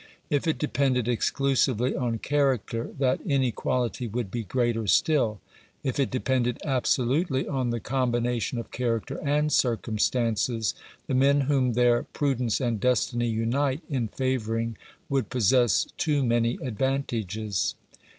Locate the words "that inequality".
2.97-4.07